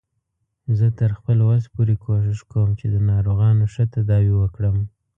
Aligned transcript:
زه 0.77 0.87
تر 0.99 1.09
خپل 1.19 1.37
وس 1.47 1.63
پورې 1.73 1.95
کوښښ 2.03 2.39
کوم 2.51 2.69
چې 2.79 2.85
د 2.93 2.95
ناروغانو 3.09 3.63
ښه 3.73 3.83
تداوی 3.93 4.33
وکړم 4.37 4.77